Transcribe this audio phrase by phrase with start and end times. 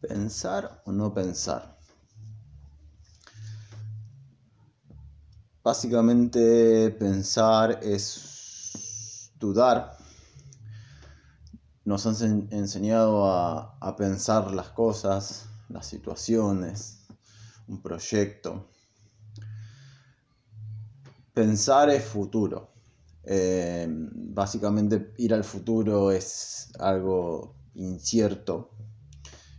[0.00, 1.78] Pensar o no pensar.
[5.62, 9.96] Básicamente pensar es dudar.
[11.84, 17.06] Nos han enseñado a, a pensar las cosas, las situaciones,
[17.68, 18.68] un proyecto.
[21.32, 22.70] Pensar es futuro.
[23.22, 28.70] Eh, básicamente ir al futuro es algo incierto,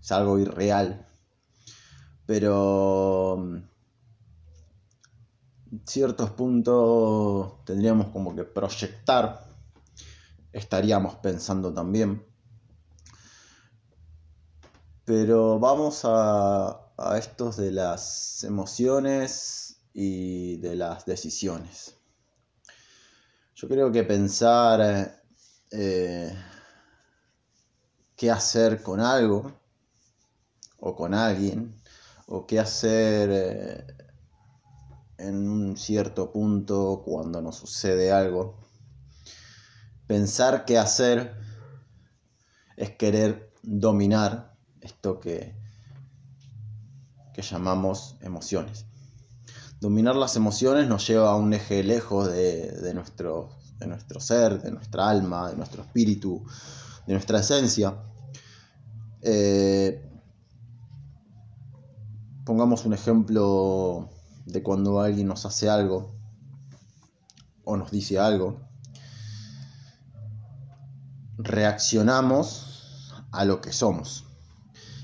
[0.00, 1.06] es algo irreal.
[2.26, 3.68] Pero en
[5.84, 9.46] ciertos puntos tendríamos como que proyectar,
[10.52, 12.24] estaríamos pensando también.
[15.04, 21.96] Pero vamos a, a estos de las emociones y de las decisiones.
[23.54, 25.20] Yo creo que pensar
[25.70, 26.34] eh,
[28.16, 29.59] qué hacer con algo
[30.80, 31.74] o con alguien
[32.26, 33.86] o qué hacer eh,
[35.18, 38.58] en un cierto punto cuando nos sucede algo.
[40.06, 41.36] Pensar qué hacer
[42.76, 45.54] es querer dominar esto que,
[47.34, 48.86] que llamamos emociones.
[49.80, 54.62] Dominar las emociones nos lleva a un eje lejos de, de, nuestro, de nuestro ser,
[54.62, 56.44] de nuestra alma, de nuestro espíritu,
[57.06, 57.96] de nuestra esencia.
[59.22, 60.09] Eh,
[62.44, 64.08] pongamos un ejemplo
[64.46, 66.14] de cuando alguien nos hace algo
[67.64, 68.60] o nos dice algo.
[71.38, 74.24] Reaccionamos a lo que somos.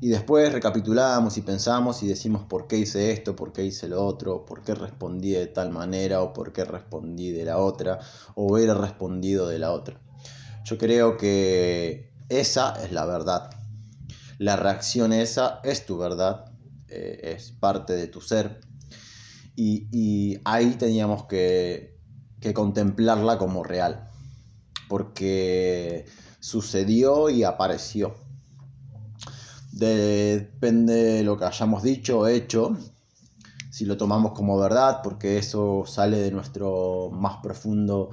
[0.00, 4.04] Y después recapitulamos y pensamos y decimos por qué hice esto, por qué hice lo
[4.04, 7.98] otro, por qué respondí de tal manera o por qué respondí de la otra
[8.36, 10.00] o hubiera respondido de la otra.
[10.64, 13.50] Yo creo que esa es la verdad.
[14.38, 16.52] La reacción esa es tu verdad,
[16.88, 18.60] eh, es parte de tu ser.
[19.56, 21.98] Y, y ahí teníamos que,
[22.40, 24.08] que contemplarla como real.
[24.88, 26.06] Porque
[26.40, 28.14] sucedió y apareció
[29.78, 32.76] depende de lo que hayamos dicho o hecho,
[33.70, 38.10] si lo tomamos como verdad, porque eso sale de nuestro más profundo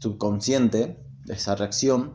[0.00, 2.14] subconsciente, esa reacción,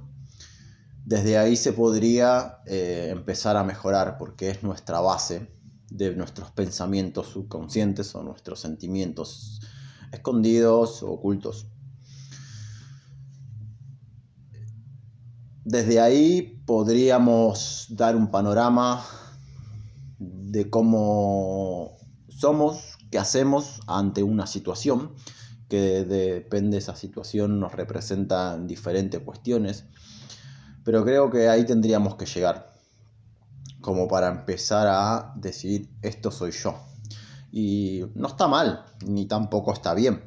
[1.06, 5.50] desde ahí se podría eh, empezar a mejorar, porque es nuestra base
[5.91, 9.59] de nuestros pensamientos subconscientes o nuestros sentimientos
[10.12, 11.68] escondidos o ocultos.
[15.63, 19.06] Desde ahí podríamos dar un panorama
[20.18, 21.97] de cómo
[22.29, 25.13] somos, qué hacemos ante una situación,
[25.69, 29.85] que depende de esa situación nos representa en diferentes cuestiones,
[30.84, 32.71] pero creo que ahí tendríamos que llegar,
[33.81, 36.75] como para empezar a decir esto soy yo.
[37.52, 40.24] Y no está mal, ni tampoco está bien.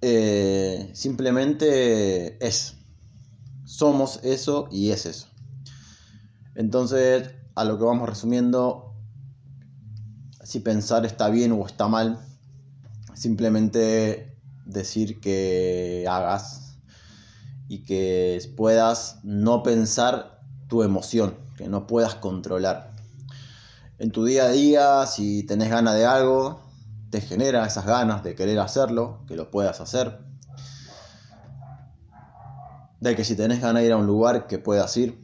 [0.00, 2.76] Eh, simplemente es
[3.64, 5.26] somos eso y es eso.
[6.54, 8.94] Entonces, a lo que vamos resumiendo,
[10.42, 12.24] si pensar está bien o está mal,
[13.14, 16.78] simplemente decir que hagas
[17.68, 20.33] y que puedas no pensar
[20.74, 22.90] tu emoción, que no puedas controlar.
[24.00, 26.62] En tu día a día, si tenés ganas de algo,
[27.10, 30.18] te genera esas ganas de querer hacerlo, que lo puedas hacer
[33.04, 35.22] de que si tenés ganas de ir a un lugar que puedas ir,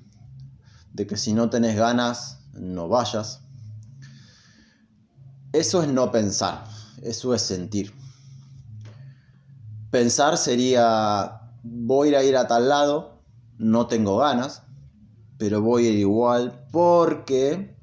[0.93, 3.41] de que si no tenés ganas no vayas.
[5.53, 6.65] Eso es no pensar,
[7.03, 7.93] eso es sentir.
[9.91, 13.23] Pensar sería voy a ir a tal lado,
[13.57, 14.63] no tengo ganas,
[15.41, 17.75] pero voy a ir igual porque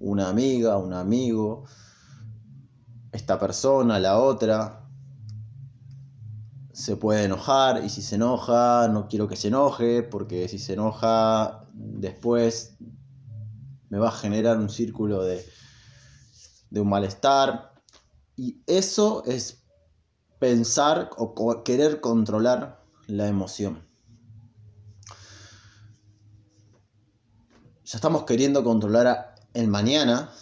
[0.00, 1.62] una amiga, un amigo,
[3.12, 4.84] esta persona, la otra,
[6.72, 10.72] se puede enojar y si se enoja no quiero que se enoje porque si se
[10.72, 12.74] enoja después
[13.88, 15.46] me va a generar un círculo de,
[16.70, 17.74] de un malestar
[18.34, 19.62] y eso es
[20.40, 23.91] pensar o querer controlar la emoción.
[27.92, 30.32] Ya estamos queriendo controlar el mañana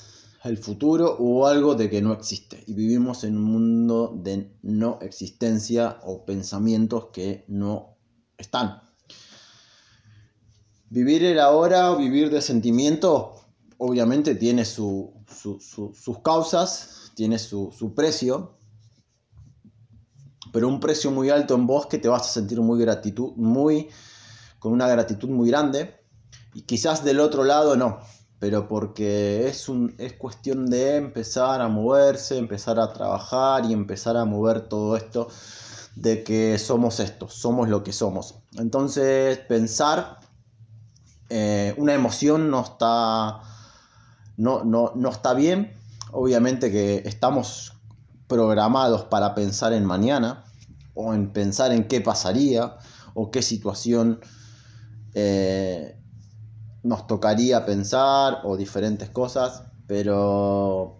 [0.45, 2.63] el futuro o algo de que no existe.
[2.69, 7.97] Y vivimos en un mundo de no existencia o pensamientos que no
[8.39, 8.81] están.
[10.91, 13.41] Vivir el ahora o vivir de sentimientos
[13.79, 18.59] obviamente tiene su, su, su, sus causas, tiene su, precio,
[20.53, 23.89] pero un precio muy alto en vos que te vas a sentir muy gratitud, muy
[24.61, 26.00] con una gratitud muy grande
[26.55, 28.01] y quizás del otro lado no
[28.41, 34.17] pero porque es, un, es cuestión de empezar a moverse, empezar a trabajar y empezar
[34.17, 35.29] a mover todo esto
[35.95, 38.37] de que somos esto, somos lo que somos.
[38.57, 40.21] Entonces pensar,
[41.29, 43.43] eh, una emoción no está,
[44.39, 45.77] no, no, no está bien,
[46.11, 47.75] obviamente que estamos
[48.27, 50.45] programados para pensar en mañana
[50.95, 52.79] o en pensar en qué pasaría
[53.13, 54.21] o qué situación
[55.13, 56.00] eh,
[56.83, 60.99] nos tocaría pensar o diferentes cosas, pero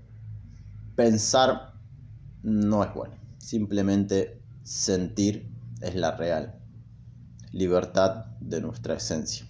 [0.97, 1.73] pensar
[2.43, 3.15] no es bueno.
[3.39, 5.51] Simplemente sentir
[5.81, 6.61] es la real
[7.53, 9.50] libertad de nuestra esencia.